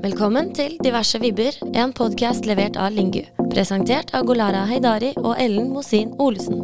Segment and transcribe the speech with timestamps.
[0.00, 3.20] Velkommen til Diverse vibber, en podkast levert av Lingu.
[3.52, 6.62] Presentert av Golara Heidari og Ellen Mosin Olesen.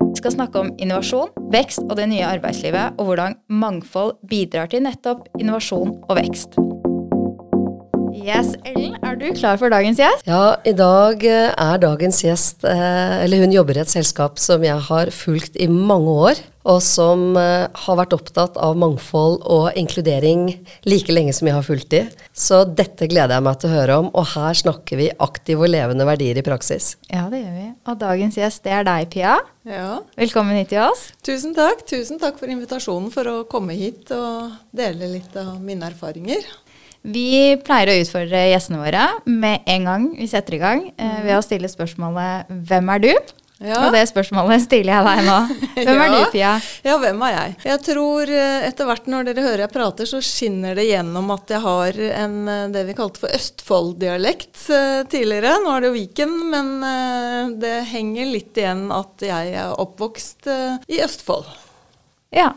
[0.00, 4.86] Vi skal snakke om innovasjon, vekst og det nye arbeidslivet, og hvordan mangfold bidrar til
[4.88, 6.56] nettopp innovasjon og vekst.
[8.12, 10.26] Yes, Ellen, er du klar for dagens gjest?
[10.28, 14.64] Ja, i dag eh, er dagens gjest eh, Eller hun jobber i et selskap som
[14.66, 19.78] jeg har fulgt i mange år, og som eh, har vært opptatt av mangfold og
[19.80, 20.44] inkludering
[20.84, 22.02] like lenge som jeg har fulgt de.
[22.36, 25.72] Så dette gleder jeg meg til å høre om, og her snakker vi aktive og
[25.72, 26.96] levende verdier i praksis.
[27.08, 27.68] Ja, det gjør vi.
[27.88, 29.38] Og dagens gjest, det er deg, Pia.
[29.68, 30.02] Ja.
[30.20, 31.08] Velkommen hit til oss.
[31.24, 31.86] Tusen takk.
[31.88, 36.44] Tusen takk for invitasjonen for å komme hit og dele litt av mine erfaringer.
[37.02, 41.36] Vi pleier å utfordre gjestene våre med en gang vi setter i gang, eh, ved
[41.36, 43.86] å stille spørsmålet 'Hvem er du?' Ja.
[43.86, 45.36] Og det spørsmålet stiller jeg deg nå.
[45.86, 46.60] Hvem er du, Pia?
[46.82, 47.52] Ja, hvem er jeg?
[47.62, 51.46] Jeg tror eh, etter hvert når dere hører jeg prater, så skinner det gjennom at
[51.46, 54.66] jeg har en, eh, det vi kalte for Østfold-dialekt
[55.14, 55.62] tidligere.
[55.62, 56.74] Nå er det jo Viken, men
[57.62, 60.50] det henger litt igjen at jeg er oppvokst
[60.90, 61.46] i Østfold.
[62.34, 62.50] Ja.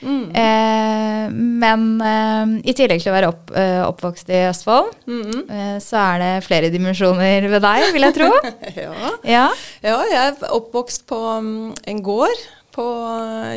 [0.00, 0.30] Mm.
[0.30, 5.80] Eh, men eh, i tillegg til å være opp, eh, oppvokst i Østfold, mm -hmm.
[5.80, 8.30] så er det flere dimensjoner ved deg, vil jeg tro.
[8.76, 8.92] Ja.
[9.24, 9.48] Ja.
[9.82, 12.38] Ja, jeg er oppvokst på mm, en gård
[12.72, 12.84] på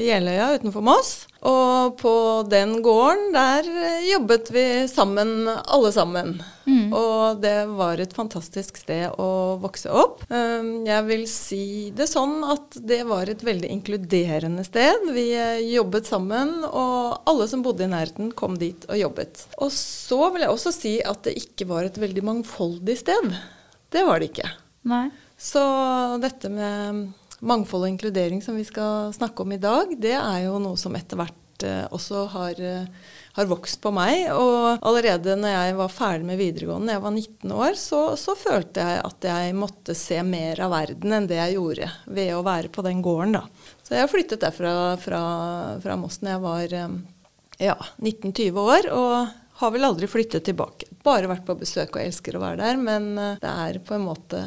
[0.01, 1.27] Jeløya utenfor Moss.
[1.41, 2.13] Og på
[2.49, 6.35] den gården, der eh, jobbet vi sammen, alle sammen.
[6.93, 10.21] Og det var et fantastisk sted å vokse opp.
[10.29, 11.63] Um, Jeg vil si
[11.97, 15.07] det sånn at det var et veldig inkluderende sted.
[15.15, 19.45] Vi eh, jobbet sammen, og alle som bodde i nærheten kom dit og jobbet.
[19.57, 23.33] Og så vil jeg også si at det ikke var et veldig mangfoldig sted.
[23.91, 24.51] Det var det ikke.
[24.91, 25.07] Nei.
[25.41, 25.61] Så
[26.21, 27.07] dette med
[27.41, 30.95] mangfold og inkludering som vi skal snakke om i dag, det er jo noe som
[30.97, 34.27] etter hvert eh, også har, eh, har vokst på meg.
[34.35, 38.85] Og allerede når jeg var ferdig med videregående, jeg var 19 år, så, så følte
[38.85, 42.73] jeg at jeg måtte se mer av verden enn det jeg gjorde ved å være
[42.73, 43.39] på den gården.
[43.39, 43.75] da.
[43.81, 45.25] Så jeg flyttet derfra fra,
[45.83, 46.97] fra Moss da jeg var eh,
[47.71, 48.91] ja, 19-20 år.
[48.95, 50.87] og har vel aldri flyttet tilbake.
[51.05, 52.79] Bare vært på besøk og elsker å være der.
[52.81, 54.39] Men det er på en måte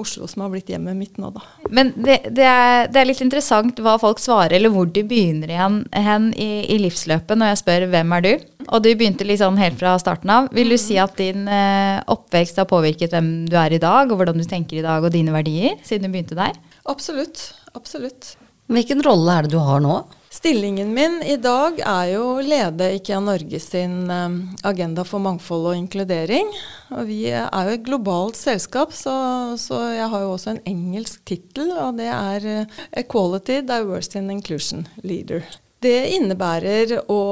[0.00, 1.42] Oslo som har blitt hjemmet mitt nå, da.
[1.70, 5.52] Men det, det, er, det er litt interessant hva folk svarer, eller hvor de begynner
[5.52, 9.42] igjen hen i, i livsløpet når jeg spør 'hvem er du?' Og du begynte litt
[9.42, 10.48] sånn helt fra starten av.
[10.56, 14.16] Vil du si at din eh, oppvekst har påvirket hvem du er i dag, og
[14.18, 16.56] hvordan du tenker i dag, og dine verdier, siden du begynte der?
[16.88, 17.52] Absolutt.
[17.76, 18.34] Absolutt.
[18.72, 19.98] Hvilken rolle er det du har nå?
[20.44, 24.34] Stillingen min i dag er jo å lede IKEA Norge sin eh,
[24.68, 26.50] agenda for mangfold og inkludering.
[26.92, 29.14] Og vi er jo et globalt selskap, så,
[29.56, 34.34] så jeg har jo også en engelsk tittel, og det er eh, Equality, Diversity and
[34.34, 35.48] Inclusion Leader.
[35.80, 37.22] Det innebærer å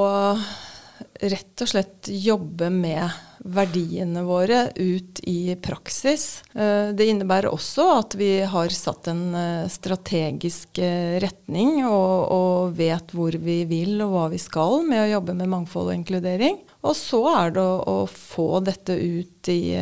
[1.20, 3.12] rett og slett jobbe med
[3.44, 6.42] verdiene våre ut i praksis.
[6.54, 12.76] Eh, Det innebærer også at vi har satt en eh, strategisk eh, retning og, og
[12.78, 16.62] vet hvor vi vil og hva vi skal med å jobbe med mangfold og inkludering.
[16.82, 19.74] Og så er det å, å få dette ut i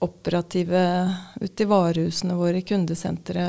[0.00, 0.80] operative
[1.40, 3.44] ute i varehusene våre, kundesentre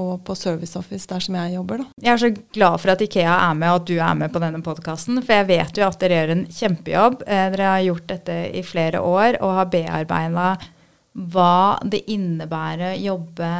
[0.00, 1.84] og på Service Office, der som jeg jobber.
[1.84, 1.86] Da.
[2.02, 4.42] Jeg er så glad for at Ikea er med, og at du er med på
[4.42, 5.22] denne podkasten.
[5.22, 7.26] For jeg vet jo at dere gjør en kjempejobb.
[7.26, 10.48] Eh, Dere har gjort dette i flere år og har bearbeida
[11.14, 13.50] hva det innebærer å jobbe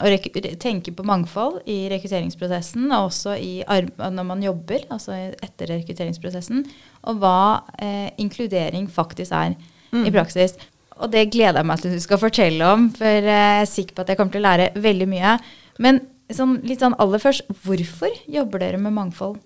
[0.00, 0.28] og
[0.62, 6.64] tenke på mangfold i rekrutteringsprosessen, og også i når man jobber, altså etter rekrutteringsprosessen,
[7.04, 7.36] og hva
[7.76, 9.58] eh, inkludering faktisk er
[9.92, 10.56] i praksis.
[11.02, 13.96] Og det gleder jeg meg til du skal fortelle om, for eh, jeg er sikker
[13.96, 15.38] på at jeg kommer til å lære veldig mye.
[15.82, 16.02] Men
[16.32, 19.40] sånn, litt sånn aller først, hvorfor jobber dere med mangfold?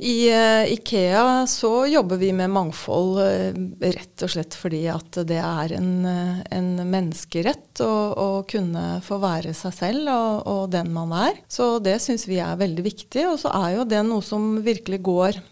[0.00, 5.36] I uh, Ikea så jobber vi med mangfold uh, rett og slett fordi at det
[5.44, 11.12] er en, en menneskerett å, å kunne få være seg selv og, og den man
[11.26, 11.42] er.
[11.52, 13.26] Så det syns vi er veldig viktig.
[13.28, 15.42] Og så er jo det noe som virkelig går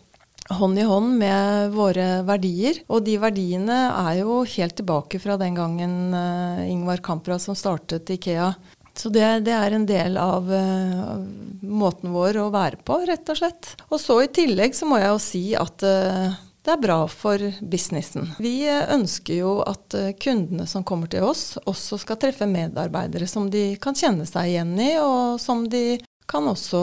[0.48, 2.81] hånd i hånd med våre verdier.
[2.88, 8.11] Og de verdiene er jo helt tilbake fra den gangen eh, Ingvar Kamprad som startet
[8.11, 8.52] Ikea.
[8.99, 11.25] Så det, det er en del av eh, av
[11.62, 13.73] måten vår å være på, rett og slett.
[13.88, 16.37] Og så i tillegg så må jeg jo si at eh,
[16.69, 18.32] det er bra for businessen.
[18.43, 23.28] Vi eh, ønsker jo at eh, kundene som kommer til oss, også skal treffe medarbeidere
[23.31, 26.82] som de kan kjenne seg igjen i, og som de kan også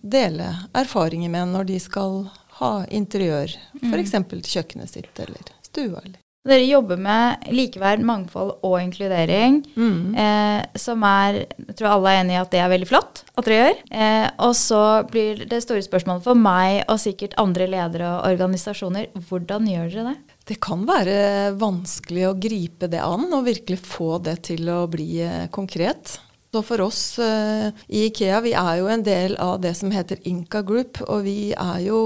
[0.00, 2.22] dele erfaringer med når de skal
[2.60, 4.14] ha interiør, f.eks.
[4.30, 6.00] til kjøkkenet sitt eller stua.
[6.04, 6.20] Eller.
[6.46, 10.14] Dere jobber med likeverd, mangfold og inkludering, Mm.
[10.14, 13.44] eh, som er Jeg tror alle er enig i at det er veldig flott at
[13.44, 13.80] dere gjør.
[13.90, 19.08] Eh, og så blir det store spørsmålet for meg og sikkert andre ledere og organisasjoner
[19.28, 20.16] hvordan gjør dere det?
[20.46, 25.18] det kan være vanskelig å gripe det an og virkelig få det til å bli
[25.26, 26.20] eh, konkret.
[26.56, 30.22] Så for oss uh, i Ikea, vi er jo en del av det som heter
[30.24, 31.98] Inca Group, og vi er jo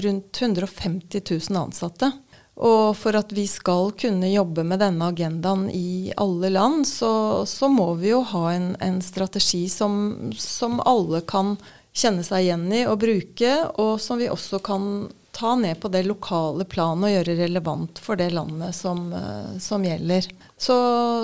[0.00, 2.08] rundt 150 000 ansatte.
[2.56, 7.68] Og for at vi skal kunne jobbe med denne agendaen i alle land, så, så
[7.68, 11.58] må vi jo ha en, en strategi som, som, alle kan
[11.92, 14.88] kjenne seg igjen i og bruke, og som vi også kan
[15.38, 19.84] ta ned på det lokale planet og gjøre relevant for det landet som, uh, som
[19.86, 20.26] gjelder.
[20.58, 20.78] Så,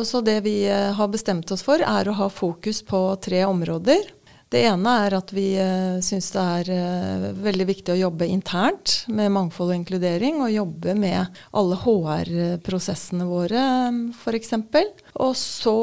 [0.06, 4.12] så, det vi eh, har bestemt oss for, er å ha fokus på tre områder.
[4.54, 9.34] Det ene er at vi uh, syns det er veldig viktig å jobbe internt med
[9.34, 10.38] mangfold og inkludering.
[10.46, 13.66] Og jobbe med alle HR-prosessene våre,
[14.14, 14.54] f.eks.
[15.26, 15.78] Og så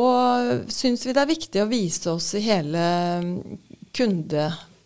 [0.71, 2.87] syns vi det er viktig å vise oss i hele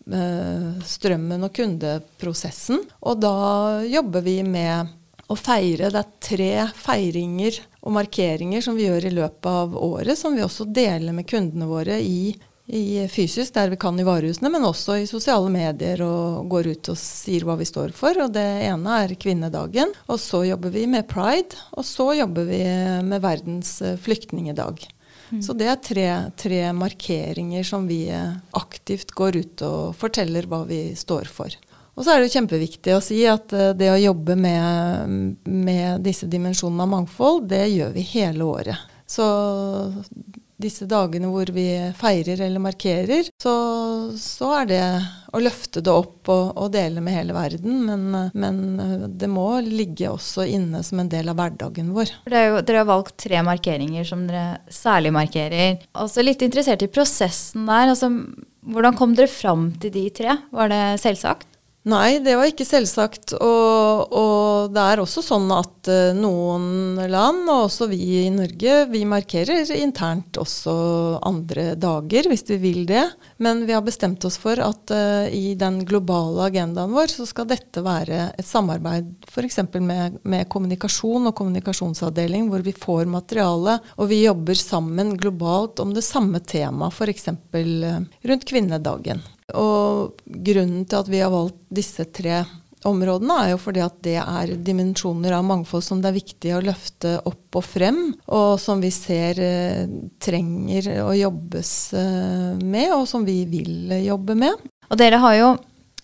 [0.06, 2.82] kundestrømmen og kundeprosessen.
[3.00, 4.88] Og da jobber vi med
[5.28, 5.90] å feire.
[5.90, 10.44] Det er tre feiringer og markeringer som vi gjør i løpet av året, som vi
[10.44, 12.36] også deler med kundene våre i,
[12.66, 16.92] i fysisk, der vi kan i varehusene, men også i sosiale medier og går ut
[16.94, 18.14] og sier hva vi står for.
[18.22, 19.94] Og det ene er kvinnedagen.
[20.06, 22.62] Og så jobber vi med pride, og så jobber vi
[23.02, 24.86] med verdens eh, flyktningedag.
[25.30, 25.42] Mm.
[25.42, 26.08] Så det er tre,
[26.38, 28.04] tre, markeringer som vi
[28.54, 31.56] aktivt går ut og forteller hva vi står for.
[31.96, 36.04] Og så er det jo kjempeviktig å si at eh, det å jobbe med, med
[36.04, 38.92] disse dimensjonene av mangfold, det gjør vi hele året.
[39.08, 39.24] Så
[40.60, 41.66] disse dagene hvor vi
[41.98, 43.54] feirer eller markerer, så,
[44.16, 44.82] så er det
[45.36, 47.82] å løfte det opp og, og dele med hele verden.
[47.84, 48.60] Men, men,
[49.18, 52.14] det må ligge også inne som en del av hverdagen vår.
[52.32, 55.82] Jo, dere har valgt tre markeringer som dere særlig markerer.
[55.98, 57.92] Også litt interessert i prosessen der.
[57.92, 58.10] Altså,
[58.66, 60.38] hvordan kom dere fram til de tre?
[60.56, 61.52] Var det selvsagt?
[61.86, 63.36] Nei, det var ikke selvsagt.
[63.38, 68.80] Og, og, det er også sånn at uh, noen land, og også vi i Norge,
[68.90, 70.74] vi markerer internt også
[71.22, 73.04] andre dager, hvis vi vil det.
[73.38, 77.46] Men vi har bestemt oss for at uh, i den globale agendaen vår så skal
[77.54, 79.62] dette være et samarbeid f.eks.
[79.78, 85.94] Med, med kommunikasjon og kommunikasjonsavdeling, hvor vi får materiale, og vi jobber sammen globalt om
[85.94, 87.30] det samme temaet, f.eks.
[87.30, 89.22] Eh, rundt kvinnedagen.
[89.54, 92.40] Og grunnen til at vi har valgt disse tre
[92.86, 96.64] områdene, er jo fordi at det er dimensjoner av mangfold som det er viktig å
[96.64, 99.86] løfte opp og frem, og som vi ser eh,
[100.22, 104.68] trenger å jobbes eh, med, og som vi vil jobbe med.
[104.90, 105.48] Og dere har jo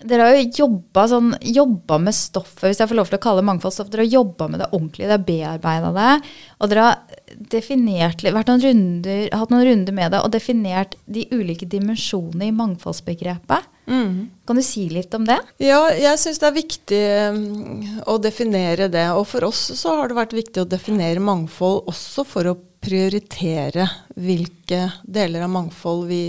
[0.09, 3.49] dere har jo jobba, sånn, med stoffet, hvis jeg får lov til å kalle det
[3.51, 3.91] mangfoldsstoff.
[3.93, 6.33] Dere har jobba med det ordentlig, dere har bearbeida det.
[6.59, 7.21] Og dere har
[7.53, 12.57] definert, vært noen runder, hatt noen runder med det og definert de ulike dimensjonene i
[12.57, 13.71] mangfoldsbegrepet.
[13.87, 14.31] Mm.
[14.47, 15.39] Kan du si litt om det?
[15.63, 17.01] Ja, jeg syns det er viktig
[17.35, 19.09] um, å definere det.
[19.17, 23.87] Og for oss så har det vært viktig å definere mangfold også for å prioritere
[24.19, 26.25] hvilke deler av mangfold vi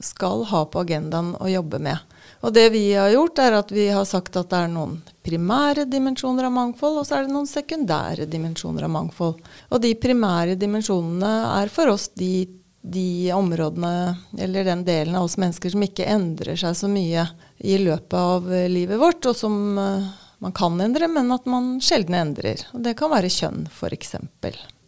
[0.00, 1.98] skal ha på agendaen og jobbe med.
[2.40, 4.96] Og det vi har gjort, er at vi har sagt at det er noen
[5.26, 9.42] primære dimensjoner av mangfold, og så er det noen sekundære dimensjoner av mangfold.
[9.68, 12.48] Og de primære dimensjonene er for oss de,
[12.80, 13.92] de områdene,
[14.40, 17.28] eller den delen av oss mennesker som ikke endrer seg så mye
[17.60, 20.10] i løpet av livet vårt, og som uh,
[20.40, 22.64] man kan endre, men at man sjelden endrer.
[22.72, 24.16] Og det kan være kjønn, f.eks.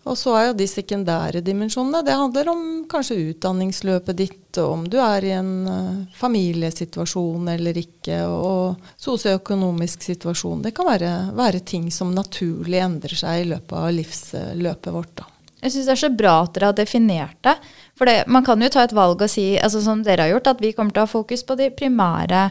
[0.03, 2.01] Og så er jo de sekundære dimensjonene.
[2.03, 7.79] Det handler om kanskje utdanningsløpet ditt, og om du er i en uh, familiesituasjon eller
[7.79, 10.65] ikke, og sosioøkonomisk situasjon.
[10.67, 15.15] Det kan være, være, ting som naturlig endrer seg i løpet av livsløpet vårt.
[15.23, 15.29] da.
[15.63, 17.55] Jeg syns det er så bra at dere har definert det.
[17.95, 20.51] For det, man kan jo ta et valg og si, altså som dere har gjort,
[20.57, 22.49] at vi kommer til å ha fokus på de primære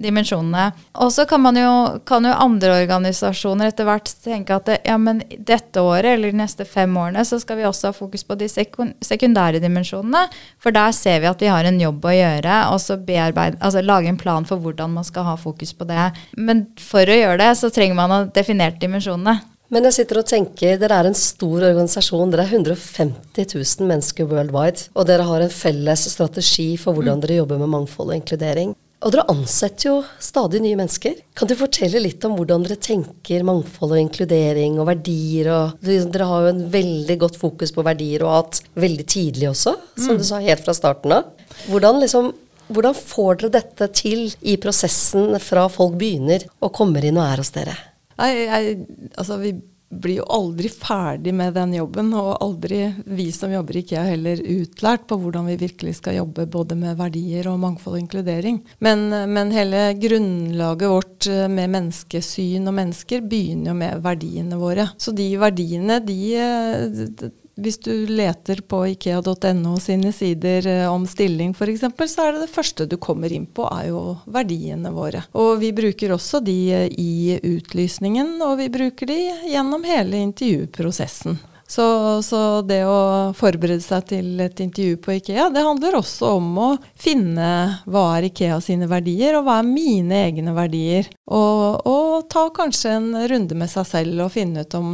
[0.00, 0.70] dimensjonene.
[1.02, 1.74] Og så kan jo,
[2.06, 6.40] kan jo andre organisasjoner etter hvert tenke at det, ja, men dette året eller de
[6.42, 10.26] neste fem årene så skal vi også ha fokus på de sekundære dimensjonene.
[10.62, 14.10] For der ser vi at vi har en jobb å gjøre, og så altså lage
[14.10, 16.10] en plan for hvordan man skal ha fokus på det.
[16.36, 19.40] Men for å gjøre det, så trenger man å definere dimensjonene.
[19.72, 22.30] Men jeg sitter og tenker, dere er en stor organisasjon.
[22.30, 24.90] Dere er 150 000 mennesker worldwide.
[24.94, 28.74] Og dere har en felles strategi for hvordan dere jobber med mangfold og inkludering.
[29.04, 31.18] Og dere ansetter jo stadig nye mennesker.
[31.36, 35.50] Kan du fortelle litt om hvordan dere tenker mangfold og inkludering og verdier?
[35.52, 39.74] Og, dere har jo en veldig godt fokus på verdier og hatt veldig tidlig også,
[39.98, 40.22] som mm.
[40.22, 41.28] du sa helt fra starten av.
[41.68, 42.30] Hvordan, liksom,
[42.72, 47.44] hvordan får dere dette til i prosessen fra folk begynner og kommer inn og er
[47.44, 47.76] hos dere?
[48.22, 48.74] Nei, jeg,
[49.20, 49.52] altså vi
[50.00, 54.42] blir jo aldri ferdig med den jobben, og aldri vi som jobber i IKEA heller
[54.42, 58.60] utlært på hvordan vi virkelig skal jobbe både med verdier og mangfold og inkludering.
[58.84, 64.90] Men, men hele grunnlaget vårt eh, med menneskesyn og mennesker begynner jo med verdiene våre.
[64.98, 71.54] Så de verdiene, de eh, hvis du leter på ikea.no sine sider eh, om stilling
[71.54, 75.22] f.eks., så er det det første du kommer inn på, er jo verdiene våre.
[75.38, 79.20] Og vi bruker også de eh, i utlysningen, og vi bruker de
[79.52, 81.38] gjennom hele intervjuprosessen.
[81.74, 86.50] Så, så, det å forberede seg til et intervju på Ikea, det handler også om
[86.62, 87.48] å finne
[87.90, 91.08] hva er Ikea sine verdier, og hva er mine egne verdier.
[91.26, 94.92] Og, og ta kanskje en runde med seg selv og finne ut om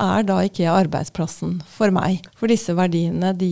[0.00, 2.24] er da Ikea arbeidsplassen for meg.
[2.40, 3.50] For disse verdiene de,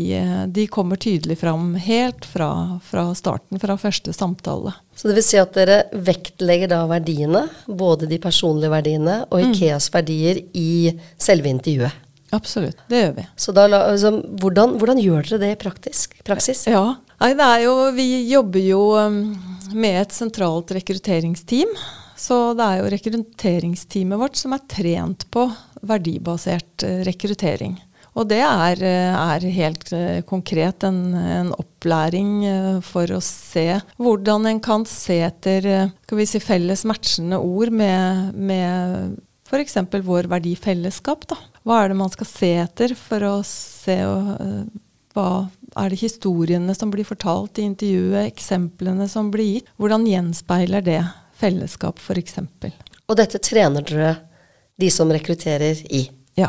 [0.48, 4.72] de kommer tydelig fram helt fra, fra starten, fra første samtale.
[4.96, 9.52] Så det vil si at dere vektlegger da verdiene, både de personlige verdiene og mm.
[9.52, 9.94] Ikeas mm.
[9.98, 10.72] verdier, i
[11.20, 12.00] selve intervjuet?
[12.32, 13.24] Absolutt, det gjør vi.
[13.36, 16.64] Så da, altså, hvordan, hvordan, gjør dere det i praktisk, praksis?
[16.70, 19.18] Ja, Nei, det er jo, Vi jobber jo um,
[19.78, 21.70] med et sentralt rekrutteringsteam.
[22.18, 25.46] Så det er jo rekrutteringsteamet vårt som er trent på
[25.86, 27.76] verdibasert uh, rekruttering.
[28.18, 32.34] Og det er, uh, er helt uh, konkret en, en opplæring
[32.86, 33.68] for å se
[34.02, 35.70] hvordan en kan se etter
[36.26, 39.78] si, felles matchende ord med, med f.eks.
[40.02, 41.30] vår verdifellesskap.
[41.30, 41.38] Da.
[41.62, 44.64] Hva er det man skal se etter for å se uh,
[45.12, 45.28] hva
[45.76, 49.70] er det historiene som blir fortalt i intervjuet, eksemplene som blir gitt?
[49.80, 51.00] Hvordan gjenspeiler det
[51.38, 52.38] fellesskap, f.eks.?
[53.06, 54.14] Og dette trener dere
[54.80, 56.06] de som rekrutterer i?
[56.38, 56.48] Ja.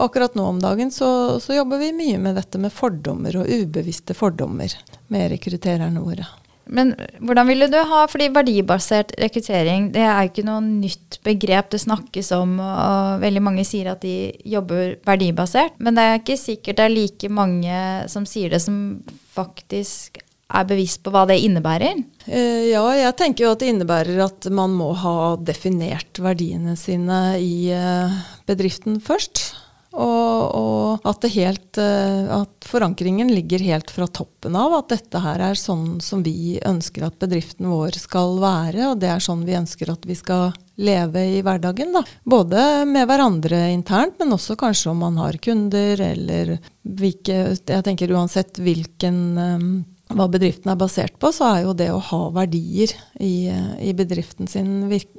[0.00, 4.16] Akkurat nå om dagen så, så jobber vi mye med dette med fordommer og ubevisste
[4.16, 4.72] fordommer
[5.12, 6.26] med rekruttererne våre.
[6.66, 11.70] Men hvordan ville du ha Fordi verdibasert rekruttering det er jo ikke noe nytt begrep
[11.72, 15.76] det snakkes om, og veldig mange sier at de jobber verdibasert.
[15.82, 19.00] Men det er ikke sikkert det er like mange som sier det, som
[19.34, 22.00] faktisk er bevisst på hva det innebærer?
[22.26, 27.20] Eh, ja, jeg tenker jo at det innebærer at man må ha definert verdiene sine
[27.38, 29.44] i eh, bedriften først.
[29.90, 34.76] Og, og at, helt, eh, at, forankringen ligger helt fra toppen av.
[34.78, 39.10] At dette her er sånn som vi ønsker at bedriften vår skal være, og det
[39.10, 41.96] er sånn vi ønsker at vi skal leve i hverdagen.
[41.96, 42.04] Da.
[42.22, 48.14] Både med hverandre internt, men også kanskje om man har kunder, eller hvilke Jeg tenker
[48.14, 49.72] uansett hvilken um,
[50.10, 53.50] hva bedriften er basert på, så er jo det å ha verdier i,
[53.80, 55.10] i bedriften sin virk,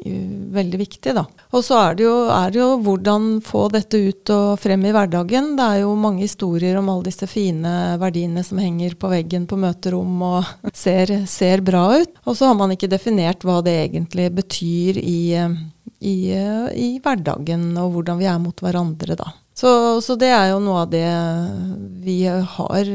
[0.51, 1.13] veldig viktig.
[1.15, 1.25] Da.
[1.55, 4.93] Og så er det, jo, er det, jo, hvordan få dette ut og frem i
[4.95, 5.53] hverdagen.
[5.59, 9.59] Det er jo mange historier om alle disse fine verdiene som henger på veggen på
[9.61, 10.51] møterom og
[10.83, 12.17] ser, ser bra ut.
[12.25, 15.21] Og så har man ikke definert hva det egentlig betyr i,
[15.99, 16.17] i,
[16.75, 19.31] i hverdagen, og hvordan vi er mot hverandre da.
[19.61, 21.09] Så, så, det er jo noe av det
[22.01, 22.87] vi har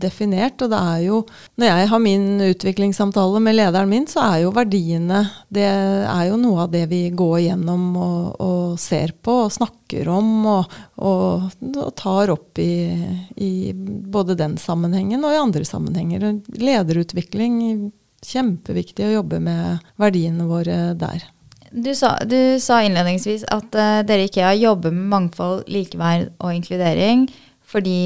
[0.00, 0.62] definert.
[0.64, 1.18] Og det er jo
[1.60, 6.38] Når jeg har min utviklingssamtale med lederen min, så er jo verdiene Det er jo
[6.40, 11.52] noe av det vi går gjennom og, og ser på og snakker om og, og,
[11.74, 12.72] og tar opp i,
[13.36, 16.30] i, både den sammenhengen og i andre sammenhenger.
[16.56, 17.90] Lederutvikling,
[18.24, 21.28] kjempeviktig å jobbe med verdiene våre der.
[21.70, 26.54] Du sa, du sa, innledningsvis at uh, dere i IKEA jobber med mangfold, likeverd og
[26.54, 27.26] inkludering.
[27.66, 27.96] Fordi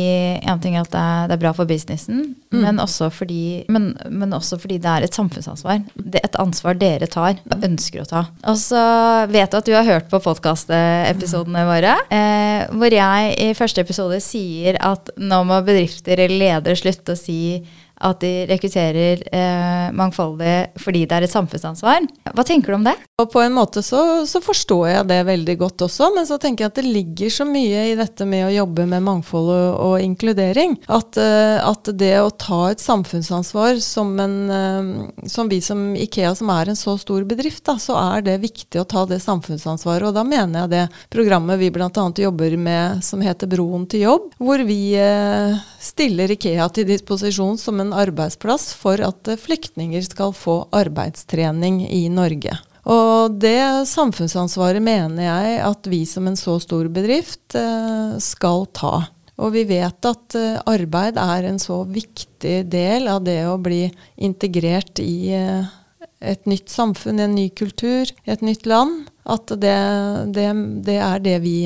[0.48, 2.62] en ting er at det er, det er bra for businessen, mm.
[2.62, 5.82] men, også fordi, men, men, også fordi, det er et samfunnsansvar.
[6.00, 8.22] Det er et ansvar dere tar og ønsker å ta.
[8.48, 8.80] Og så
[9.28, 14.22] vet du at du har hørt på podkastepisodene våre, eh, hvor jeg i første episode
[14.24, 17.60] sier at nå må bedrifter eller ledere slutte å si
[18.00, 22.06] at de rekrutterer eh, mangfoldig fordi det er et samfunnsansvar.
[22.32, 22.96] Hva tenker du om det?
[23.20, 26.64] Og På en måte så, så, forstår jeg det veldig godt også, men så tenker
[26.64, 30.04] jeg at det ligger så mye i dette med å jobbe med mangfold og, og
[30.04, 30.78] inkludering.
[30.88, 36.32] At, uh, at, det å ta et samfunnsansvar som, en, uh, som vi som Ikea,
[36.38, 40.08] som er en så stor bedrift, da, så er det viktig å ta det samfunnsansvaret.
[40.08, 41.90] Og da mener jeg det programmet vi bl.a.
[42.24, 47.80] jobber med som heter Broen til jobb, hvor vi uh, stiller Ikea til disposisjon som
[47.80, 52.58] en arbeidsplass for at flyktninger skal få arbeidstrening i Norge.
[52.90, 58.94] Og det samfunnsansvaret mener jeg at vi som en så stor bedrift eh, skal ta.
[59.40, 63.84] Og vi vet at eh, arbeid er en så viktig del av det å bli
[64.16, 65.68] integrert i eh,
[66.20, 69.06] et nytt samfunn, en ny kultur, et nytt land.
[69.28, 69.78] At det,
[70.34, 70.50] det,
[70.84, 71.56] det er det vi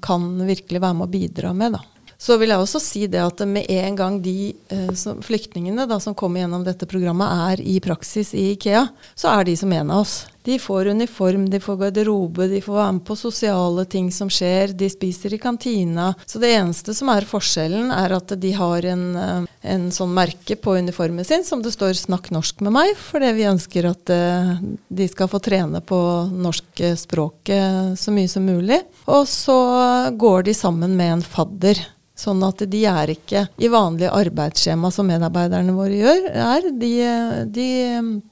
[0.00, 1.74] kan virkelig være med å bidra med.
[1.76, 1.89] da.
[2.20, 6.12] Så vil jeg også si det at med en gang de eh, flyktningene da, som
[6.12, 8.84] kommer gjennom dette programmet, er i praksis i Ikea,
[9.16, 10.18] så er de som en av oss.
[10.44, 14.74] De får uniform, de får garderobe, de får være med på sosiale ting som skjer,
[14.76, 16.10] de spiser i kantina.
[16.28, 20.58] Så det eneste som er forskjellen, er at de har en, eh, en sånn merke
[20.60, 24.60] på uniformen sin som det står 'Snakk norsk med meg', fordi vi ønsker at uh,
[24.88, 28.82] de skal få trene på norskspråket så mye som mulig.
[29.08, 31.80] Og så går de sammen med en fadder.
[32.20, 36.26] Sånn at de er ikke i vanlige arbeidsskjema som medarbeiderne våre gjør.
[36.30, 36.68] Er.
[36.80, 36.92] De,
[37.48, 37.68] de,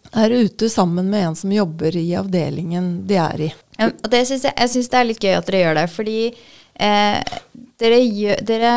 [0.09, 3.51] er ute sammen med en som jobber i avdelingen de er i.
[3.79, 5.85] Ja, og det synes jeg, jeg syns det er litt gøy at dere gjør det,
[5.93, 7.35] fordi eh,
[7.81, 8.73] dere, gjør, dere,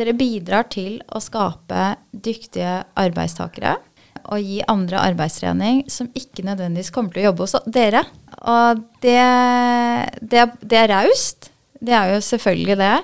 [0.00, 3.76] dere bidrar til å skape dyktige arbeidstakere
[4.30, 8.04] og gi andre arbeidstrening som ikke nødvendigvis kommer til å jobbe hos dere.
[8.50, 9.18] Og det,
[10.20, 11.50] det, det er raust.
[11.80, 12.94] Det er jo selvfølgelig det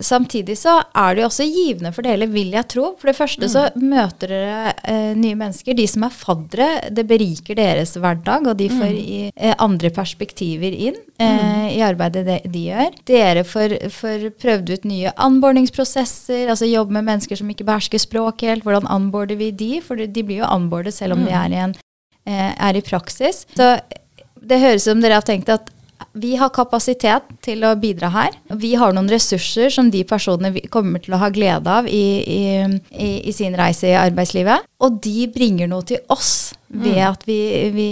[0.00, 2.92] samtidig så er det jo også givende for dere, vil jeg tro.
[3.00, 3.52] For det første mm.
[3.52, 5.76] så møter dere eh, nye mennesker.
[5.78, 8.98] De som er faddere, det beriker deres hverdag, og de får mm.
[9.00, 11.68] i, eh, andre perspektiver inn eh, mm.
[11.74, 12.98] i arbeidet de, de, gjør.
[13.10, 18.46] Dere får, får prøvd ut nye anbordingsprosesser, altså jobbe med mennesker som ikke behersker språk
[18.48, 18.66] helt.
[18.66, 19.72] Hvordan anborder vi de?
[19.84, 21.40] For de blir jo anbordet selv om de mm.
[21.40, 21.74] er i, en,
[22.28, 23.44] eh, er i praksis.
[23.56, 23.76] Så
[24.38, 25.72] det høres ut som dere har tenkt at
[26.18, 28.36] vi har kapasitet til å bidra her.
[28.60, 33.10] Vi har noen ressurser som de personene kommer til å ha glede av i, i,
[33.28, 34.66] i sin reise i arbeidslivet.
[34.84, 37.10] Og de bringer noe til oss ved mm.
[37.10, 37.88] at vi, vi,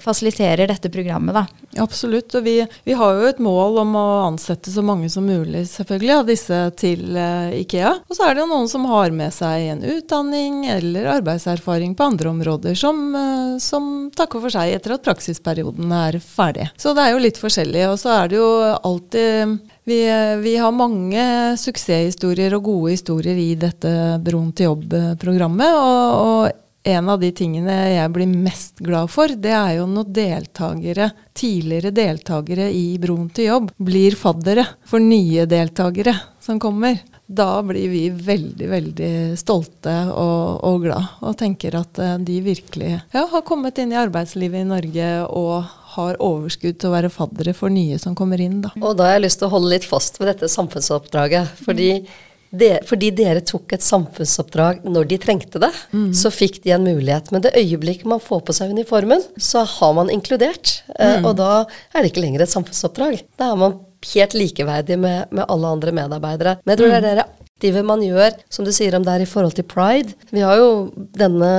[0.00, 1.34] fasiliterer dette programmet.
[1.34, 1.46] Da.
[1.82, 2.34] Absolutt.
[2.36, 6.14] Og vi, vi, har jo et mål om å ansette så mange som mulig selvfølgelig
[6.18, 7.94] av disse til uh, Ikea.
[8.04, 12.10] Og så er det jo noen som har med seg en utdanning eller arbeidserfaring på
[12.12, 16.68] andre områder som, uh, som takker for seg etter at praksisperioden er ferdig.
[16.80, 17.88] Så det er jo litt forskjellig.
[17.88, 20.04] Og så er det jo alltid vi,
[20.42, 21.22] vi, har mange
[21.58, 23.90] suksesshistorier og gode historier i dette
[24.22, 25.72] Broen til jobb-programmet.
[25.72, 30.12] Og, og, en av de tingene jeg blir mest glad for, det er jo når
[30.16, 36.96] deltakere, tidligere deltakere i Broen til jobb blir faddere for nye deltakere som kommer.
[37.30, 42.96] Da blir vi veldig, veldig stolte og, og glad, og tenker at eh, de virkelig
[42.96, 47.54] ja, har kommet inn i arbeidslivet i Norge og har overskudd til å være faddere
[47.54, 48.58] for nye som kommer inn.
[48.64, 48.72] Da.
[48.80, 51.54] Og da har jeg lyst til å holde litt fast ved dette samfunnsoppdraget.
[51.66, 51.92] fordi
[52.50, 56.10] det, fordi dere tok et samfunnsoppdrag når de trengte det, mm.
[56.18, 57.30] så fikk de en mulighet.
[57.34, 60.80] Men det øyeblikket man får på seg uniformen, så har man inkludert.
[60.96, 61.28] Eh, mm.
[61.30, 63.22] og da er det ikke lenger et samfunnsoppdrag.
[63.38, 63.78] Da er man
[64.14, 66.56] helt likeverdig med, med alle andre medarbeidere.
[66.64, 66.94] Men jeg tror mm.
[66.94, 67.28] det er dere
[67.60, 70.14] aktive man gjør, som du sier om det er i forhold til pride.
[70.32, 71.50] Vi har jo denne,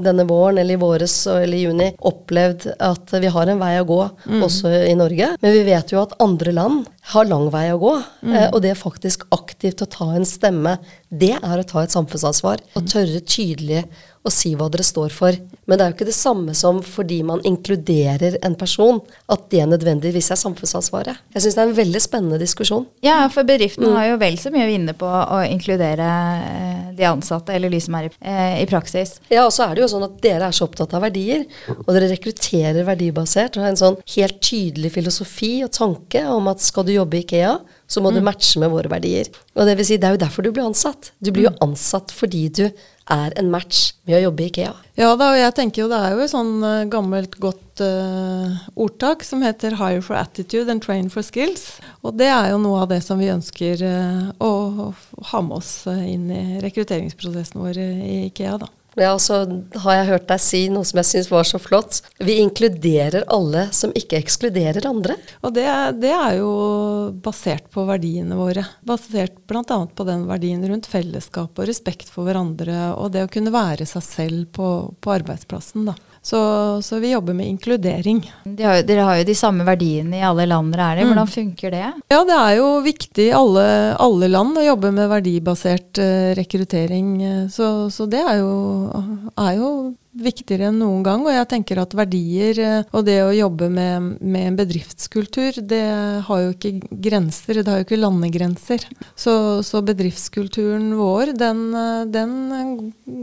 [0.00, 3.84] denne våren, eller i våres eller i juni, opplevd at vi har en vei å
[3.84, 4.40] gå, mm.
[4.46, 5.34] også i Norge.
[5.42, 7.94] Men vi vet jo at andre land har lang vei å gå.
[8.24, 8.32] Mm.
[8.32, 10.78] Eh, og det faktisk aktivt å ta en stemme,
[11.12, 12.64] det er å ta et samfunnsansvar.
[12.78, 13.84] Og tørre tydelig
[14.26, 15.36] og si hva dere står for.
[15.66, 19.00] Men det er jo ikke det samme som fordi man inkluderer en person,
[19.32, 21.22] at det nødvendigvis er samfunnsansvaret.
[21.34, 22.86] Jeg syns det er en veldig spennende diskusjon.
[23.06, 23.96] Ja, for bedriften mm.
[23.98, 26.10] har jo vel så mye å vinne på å inkludere
[26.50, 29.16] eh, de ansatte, eller de som er i, eh, i praksis.
[29.30, 31.46] Ja, og så er det jo sånn at dere er så opptatt av verdier,
[31.78, 36.64] og dere rekrutterer verdibasert og har en sånn helt tydelig filosofi og tanke om at
[36.64, 38.18] skal du jobbe i Ikea, så må mm.
[38.18, 39.30] du matche med våre verdier.
[39.54, 41.12] Og det vil si, det er jo derfor du blir ansatt.
[41.22, 41.62] Du blir jo mm.
[41.68, 44.72] ansatt fordi du er en match med å jobbe i Ikea.
[44.98, 48.56] Ja da, og jeg tenker jo det er jo et sånn uh, gammelt, godt uh,
[48.74, 51.78] ordtak som heter 'hire for attitude and train for skills'.
[52.02, 54.50] Og det er jo noe av det som vi ønsker uh, å,
[54.88, 58.72] å, ha med oss inn i rekrutteringsprosessen vår i Ikea, da.
[58.96, 59.42] Ja, og så
[59.82, 62.00] har jeg hørt deg si noe som jeg syns var så flott.
[62.16, 65.18] Vi inkluderer alle som ikke ekskluderer andre.
[65.44, 65.66] Og det,
[66.00, 66.52] det er jo
[67.24, 68.64] basert på verdiene våre.
[68.88, 69.78] Basert bl.a.
[69.86, 74.06] på den verdien rundt fellesskap og respekt for hverandre, og det å kunne være seg
[74.06, 75.96] selv på, på arbeidsplassen, da.
[76.26, 76.38] Så,
[76.82, 78.32] så, vi jobber med inkludering.
[78.42, 81.04] De har, dere har jo de samme verdiene i alle land dere er i.
[81.06, 81.34] Hvordan mm.
[81.36, 81.82] funker det?
[82.10, 83.66] Ja, Det er jo viktig i alle,
[84.02, 87.12] alle land å jobbe med verdibasert uh, rekruttering.
[87.52, 88.50] Så, så, det er jo,
[89.38, 89.70] er jo
[90.22, 91.24] viktigere enn noen gang.
[91.26, 95.84] Og jeg tenker at verdier eh, og det å jobbe med, med, en bedriftskultur, det
[96.26, 97.60] har jo ikke grenser.
[97.60, 98.86] Det har jo ikke landegrenser.
[99.18, 102.36] Så, så bedriftskulturen vår, den, eh, den,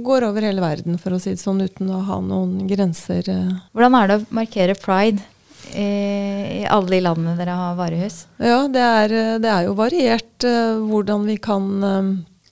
[0.05, 3.29] går over hele verden, for å si det sånn, uten å ha noen grenser.
[3.29, 3.53] Eh.
[3.73, 5.29] Hvordan er det å markere pride?
[5.73, 8.17] i alle de landene dere har varehus?
[8.43, 11.69] Ja, det er, det er jo variert hvordan vi kan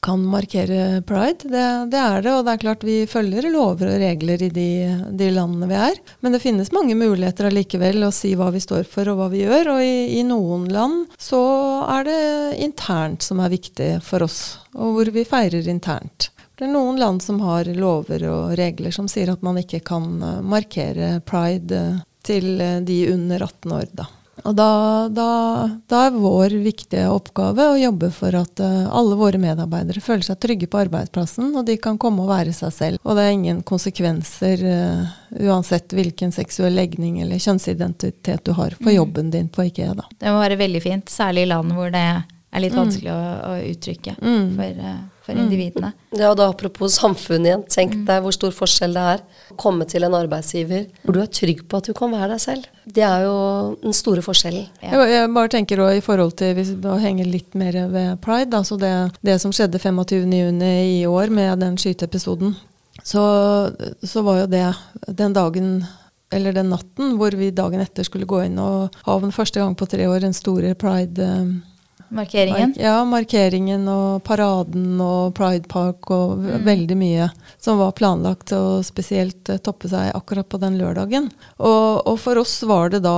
[0.01, 1.43] kan markere pride.
[1.43, 4.69] Det, det, er det, og det er klart vi følger lover og regler i de,
[5.13, 5.99] de, landene vi er.
[6.25, 9.43] Men det finnes mange muligheter allikevel å si hva vi står for og hva vi
[9.43, 9.75] gjør.
[9.75, 11.41] Og i, i noen land så
[11.99, 12.21] er det
[12.65, 14.41] internt som er viktig for oss,
[14.73, 16.31] og hvor vi feirer internt.
[16.57, 20.17] Det er noen land som har lover og regler som sier at man ikke kan
[20.21, 24.05] eh, markere pride eh, til de under 18 år, da.
[24.41, 24.67] Og da,
[25.11, 25.27] da,
[25.91, 30.39] da, er vår viktige oppgave å jobbe for at uh, alle våre medarbeidere føler seg
[30.41, 33.01] trygge på arbeidsplassen, og de kan komme og være seg selv.
[33.03, 35.13] Og det er ingen konsekvenser uh,
[35.45, 38.97] uansett hvilken seksuell legning eller kjønnsidentitet du har for mm.
[38.97, 39.93] jobben din på IKEA.
[39.99, 40.07] Da.
[40.17, 42.81] Det må være veldig fint, særlig i land hvor det er litt mm.
[42.81, 43.17] vanskelig mm.
[43.19, 44.45] å, å, uttrykke mm.
[44.57, 45.41] for uh, for mm.
[45.43, 45.91] individene.
[46.15, 47.63] Ja, og da Apropos samfunnet igjen.
[47.71, 48.05] Tenk mm.
[48.09, 51.63] deg hvor stor forskjell det er å komme til en arbeidsgiver hvor du er trygg
[51.69, 52.67] på at du kan være deg selv.
[52.85, 53.37] Det er jo
[53.83, 54.67] den store forskjellen.
[54.83, 55.05] Ja.
[55.09, 58.77] Jeg, bare tenker også i forhold til hvis vi henger litt mer ved pride, altså
[58.81, 58.93] det,
[59.25, 62.55] det som skjedde 25.6 i år med den skyteepisoden,
[63.03, 63.23] så,
[64.03, 64.67] så var jo det
[65.17, 65.73] den dagen
[66.31, 69.75] eller den natten hvor vi dagen etter skulle gå inn og ha den første gang
[69.75, 71.27] på tre år en store pride
[72.11, 72.73] Markeringen?
[72.75, 76.65] ja, markeringen og paraden og Pride Park og mm.
[76.67, 77.29] veldig mye
[77.61, 81.29] som var planlagt å spesielt eh, toppe seg akkurat på den lørdagen.
[81.57, 83.15] Og, og for oss var det da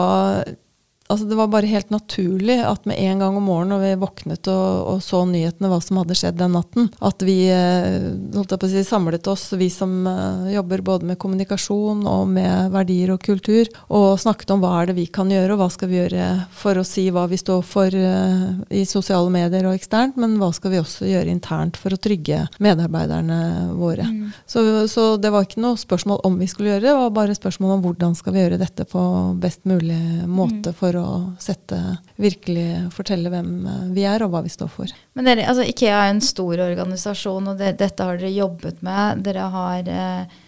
[1.07, 4.47] altså det var bare helt naturlig at med en gang om morgenen når vi våknet
[4.51, 9.27] og, og, så nyhetene hva som hadde skjedd den natten, at vi eh, si, samlet
[9.27, 14.55] oss, vi som uh, jobber både med kommunikasjon og med verdier og kultur, og snakket
[14.55, 17.07] om hva er det vi kan gjøre, og hva skal vi gjøre for å si
[17.13, 21.09] hva vi står for uh, i sosiale medier og eksternt, men hva skal vi også
[21.09, 24.07] gjøre internt for å trygge medarbeiderne våre.
[24.07, 24.31] Mm.
[24.47, 27.37] Så, så, det var ikke noe spørsmål om vi skulle gjøre det, det var bare
[27.37, 29.03] spørsmål om hvordan skal vi gjøre dette på
[29.41, 30.77] best mulig måte mm.
[30.77, 31.79] for for å sette,
[32.21, 34.93] virkelig fortelle hvem eh, vi er og hva vi står for.
[35.17, 39.23] Men dere, altså Ikea er en stor organisasjon, og det, dette har dere jobbet med.
[39.25, 40.41] Dere har eh,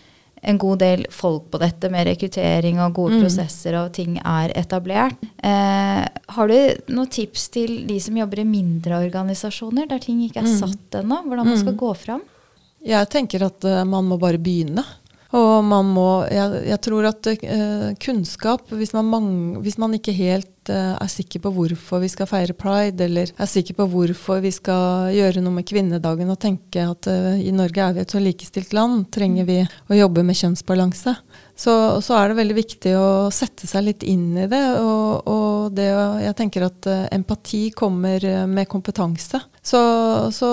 [0.45, 3.25] en god del folk på dette med rekruttering og gode mm.
[3.25, 5.25] prosesser, og ting er etablert.
[5.41, 6.03] Eh,
[6.37, 10.51] har du noen tips til de som jobber i mindre organisasjoner, der ting ikke er
[10.51, 10.57] mm.
[10.61, 11.23] satt ennå?
[11.25, 11.81] Hvordan man skal mm.
[11.81, 12.23] gå fram?
[12.85, 14.83] Jeg tenker at uh, man må bare begynne.
[15.35, 19.29] Og man må Jeg, jeg tror at uh, kunnskap, hvis man, mang,
[19.63, 23.49] hvis man, ikke helt uh, er sikker på hvorfor vi skal feire pride, eller er
[23.49, 27.83] sikker på hvorfor vi skal gjøre noe med kvinnedagen og tenke at uh, i Norge
[27.83, 31.15] er vi et så likestilt land, trenger vi å jobbe med kjønnsbalanse,
[31.55, 34.63] så, så er det veldig viktig å sette seg litt inn i det.
[34.81, 35.87] Og, og det,
[36.25, 39.39] jeg tenker at empati kommer med kompetanse.
[39.65, 39.79] Så,
[40.35, 40.49] så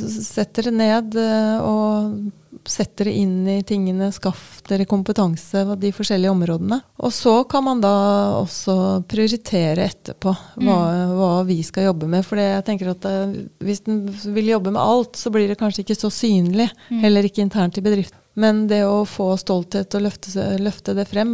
[0.00, 1.18] setter det ned
[1.60, 2.16] og
[2.66, 6.80] Sett dere inn i tingene, skaff dere kompetanse på de forskjellige områdene.
[6.98, 7.94] Og så kan man da
[8.40, 8.76] også
[9.08, 11.14] prioritere etterpå hva, mm.
[11.16, 12.26] hva vi skal jobbe med.
[12.26, 15.86] For jeg tenker at uh, hvis en vil jobbe med alt, så blir det kanskje
[15.86, 16.68] ikke så synlig.
[16.90, 17.02] Mm.
[17.06, 18.20] Heller ikke internt i bedriften.
[18.38, 21.30] Men det å få stolthet og løfte, løfte, det frem,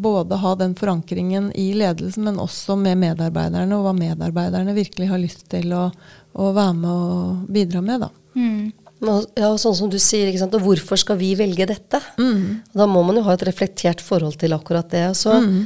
[0.00, 5.20] både ha den forankringen i ledelsen, men også med medarbeiderne, og hva medarbeiderne virkelig har
[5.20, 5.90] lyst til å,
[6.32, 8.06] å være med og bidra med.
[8.06, 8.08] da.
[8.38, 8.87] Mm.
[9.00, 10.54] Ja, sånn som du sier, ikke sant?
[10.58, 12.00] og hvorfor skal vi velge dette?
[12.18, 12.64] Mm.
[12.74, 15.04] Da må man jo ha et reflektert forhold til akkurat det.
[15.18, 15.60] Så, mm.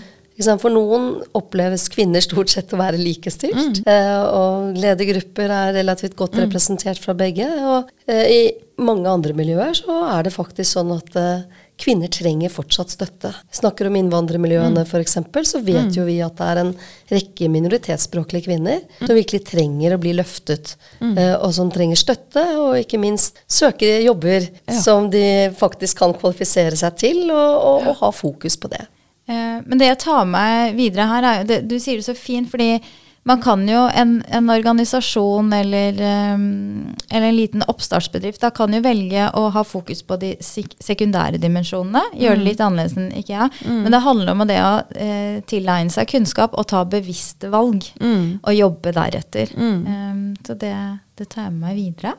[0.59, 3.83] For noen oppleves kvinner stort sett å være likestilt.
[3.85, 3.91] Mm.
[3.93, 6.43] Eh, og ledergrupper er relativt godt mm.
[6.47, 7.47] representert fra begge.
[7.47, 8.41] Og eh, i
[8.83, 13.33] mange andre miljøer så er det faktisk sånn at eh, kvinner trenger fortsatt støtte.
[13.55, 14.89] Snakker om innvandrermiljøene mm.
[14.89, 15.19] f.eks.,
[15.51, 15.97] så vet mm.
[15.97, 16.73] jo vi at det er en
[17.13, 19.03] rekke minoritetsspråklige kvinner mm.
[19.03, 21.13] som virkelig trenger å bli løftet, mm.
[21.17, 24.79] eh, og som trenger støtte, og ikke minst søker jobber ja.
[24.79, 28.85] som de faktisk kan kvalifisere seg til, og, og, og ha fokus på det.
[29.31, 32.51] Eh, men det jeg tar med videre her, er det, Du sier det så fint,
[32.51, 32.77] fordi
[33.25, 35.93] man kan jo, en, en organisasjon eller,
[36.35, 41.39] um, eller, en liten oppstartsbedrift da kan jo velge å ha fokus på de sekundære
[41.43, 42.03] dimensjonene.
[42.19, 42.49] Gjøre det mm.
[42.49, 43.47] litt annerledes enn IKEA.
[43.63, 43.79] Mm.
[43.85, 44.73] Men det handler om det å
[45.07, 47.87] eh, tilegne seg kunnskap og ta bevisste valg.
[48.03, 48.43] Mm.
[48.43, 49.55] Og jobbe deretter.
[49.55, 50.75] Um, så det,
[51.19, 52.17] det tar jeg med meg videre.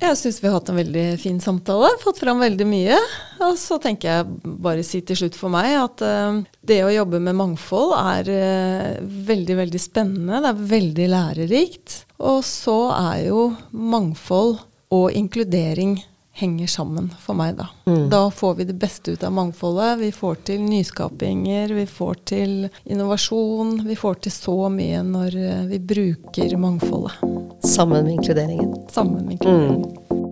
[0.00, 1.90] Jeg syns vi har hatt en veldig fin samtale.
[2.00, 2.96] Fått fram veldig mye.
[3.44, 7.20] Og så tenker jeg bare si til slutt for meg at uh, det å jobbe
[7.20, 10.40] med mangfold er uh, veldig, veldig spennende.
[10.40, 11.98] Det er veldig lærerikt.
[12.24, 14.56] Og så er jo mangfold
[14.90, 15.98] og inkludering
[16.40, 17.68] henger sammen for meg, da.
[17.86, 18.08] Mm.
[18.12, 19.98] Da får vi det beste ut av mangfoldet.
[20.00, 23.82] Vi får til nyskapinger, vi får til innovasjon.
[23.88, 27.20] Vi får til så mye når uh, vi bruker mangfoldet.
[27.64, 28.74] Sammen med inkluderingen.
[28.88, 29.84] Sammen med inkluderingen.
[30.10, 30.29] Mm.